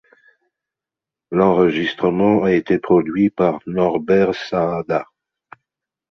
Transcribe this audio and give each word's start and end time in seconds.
L'enregistrement 1.29 2.41
a 2.43 2.53
été 2.53 2.79
produit 2.79 3.29
par 3.29 3.59
Norbert 3.67 4.33
Saada. 4.33 5.05